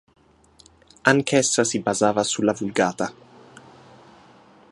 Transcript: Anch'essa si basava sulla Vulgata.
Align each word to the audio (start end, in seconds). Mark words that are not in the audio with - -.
Anch'essa 1.03 1.63
si 1.63 1.77
basava 1.77 2.23
sulla 2.23 2.53
Vulgata. 2.53 3.13